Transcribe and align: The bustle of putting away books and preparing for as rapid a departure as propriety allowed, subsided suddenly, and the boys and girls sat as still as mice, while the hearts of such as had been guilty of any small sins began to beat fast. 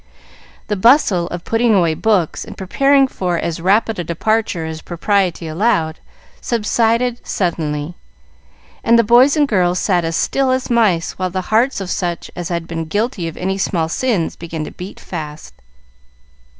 The 0.65 0.75
bustle 0.75 1.27
of 1.27 1.43
putting 1.43 1.75
away 1.75 1.93
books 1.93 2.43
and 2.43 2.57
preparing 2.57 3.07
for 3.07 3.37
as 3.37 3.61
rapid 3.61 3.99
a 3.99 4.03
departure 4.03 4.65
as 4.65 4.81
propriety 4.81 5.45
allowed, 5.47 5.99
subsided 6.41 7.19
suddenly, 7.23 7.93
and 8.83 8.97
the 8.97 9.03
boys 9.03 9.37
and 9.37 9.47
girls 9.47 9.77
sat 9.77 10.03
as 10.03 10.15
still 10.15 10.49
as 10.49 10.71
mice, 10.71 11.11
while 11.19 11.29
the 11.29 11.41
hearts 11.53 11.79
of 11.79 11.91
such 11.91 12.31
as 12.35 12.49
had 12.49 12.65
been 12.65 12.85
guilty 12.85 13.27
of 13.27 13.37
any 13.37 13.59
small 13.59 13.87
sins 13.89 14.35
began 14.35 14.63
to 14.65 14.71
beat 14.71 14.99
fast. 14.99 15.53